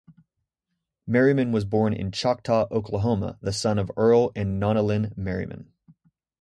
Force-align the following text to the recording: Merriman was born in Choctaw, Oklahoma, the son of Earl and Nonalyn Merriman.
Merriman 1.05 1.51
was 1.51 1.63
born 1.63 1.93
in 1.93 2.11
Choctaw, 2.11 2.65
Oklahoma, 2.71 3.37
the 3.39 3.53
son 3.53 3.77
of 3.77 3.91
Earl 3.95 4.31
and 4.35 4.59
Nonalyn 4.59 5.15
Merriman. 5.15 5.73